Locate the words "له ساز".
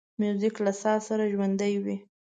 0.65-0.99